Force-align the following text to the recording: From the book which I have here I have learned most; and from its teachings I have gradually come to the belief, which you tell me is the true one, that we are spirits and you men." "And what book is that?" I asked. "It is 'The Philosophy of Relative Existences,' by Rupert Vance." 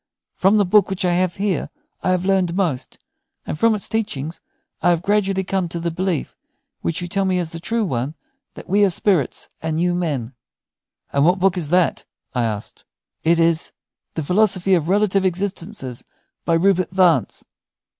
From 0.35 0.57
the 0.57 0.65
book 0.65 0.89
which 0.89 1.05
I 1.05 1.13
have 1.13 1.35
here 1.35 1.69
I 2.01 2.09
have 2.09 2.25
learned 2.25 2.55
most; 2.55 2.97
and 3.45 3.59
from 3.59 3.75
its 3.75 3.87
teachings 3.87 4.41
I 4.81 4.89
have 4.89 5.03
gradually 5.03 5.43
come 5.43 5.69
to 5.69 5.79
the 5.79 5.91
belief, 5.91 6.35
which 6.81 7.03
you 7.03 7.07
tell 7.07 7.23
me 7.23 7.37
is 7.37 7.51
the 7.51 7.59
true 7.59 7.85
one, 7.85 8.15
that 8.55 8.67
we 8.67 8.83
are 8.83 8.89
spirits 8.89 9.51
and 9.61 9.79
you 9.79 9.93
men." 9.93 10.33
"And 11.13 11.23
what 11.23 11.37
book 11.37 11.55
is 11.55 11.69
that?" 11.69 12.05
I 12.33 12.45
asked. 12.45 12.83
"It 13.23 13.37
is 13.37 13.73
'The 14.15 14.23
Philosophy 14.23 14.73
of 14.73 14.89
Relative 14.89 15.23
Existences,' 15.23 16.03
by 16.45 16.55
Rupert 16.55 16.89
Vance." 16.89 17.45